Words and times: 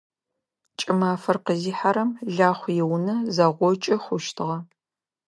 КӀымафэр 0.79 1.37
къызихьэрэм 1.45 2.09
Лахъу 2.35 2.71
иунэ 2.79 3.15
зэгъокӀы 3.35 3.95
хъущтыгъэп. 4.03 4.65